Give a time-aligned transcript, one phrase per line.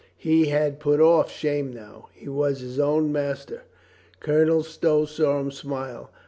[0.17, 2.09] He had put off shame now.
[2.13, 3.61] He was his own master.
[4.19, 6.09] Colonel Stow saw him smile.